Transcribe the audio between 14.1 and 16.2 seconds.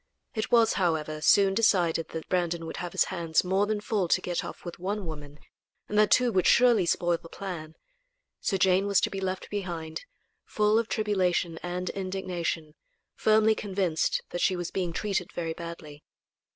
that she was being treated very badly.